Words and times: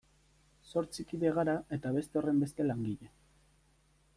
Zortzi 0.71 1.03
kide 1.11 1.33
gara 1.35 1.55
eta 1.77 1.91
beste 1.99 2.21
horrenbeste 2.23 2.67
langile. 2.71 3.11